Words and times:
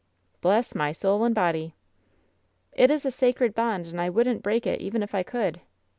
"Bless 0.41 0.73
my 0.73 0.91
soul 0.93 1.23
and 1.23 1.35
body!" 1.35 1.75
"It 2.71 2.89
is 2.89 3.05
a 3.05 3.11
sacred 3.11 3.53
bond, 3.53 3.85
and 3.85 4.01
I 4.01 4.09
wouldn't 4.09 4.41
break 4.41 4.65
it 4.65 4.81
even 4.81 5.03
if 5.03 5.13
I 5.13 5.21
could." 5.21 5.61